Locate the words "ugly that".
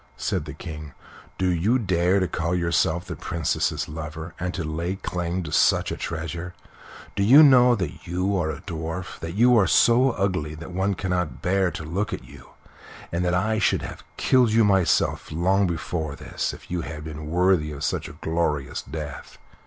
10.13-10.71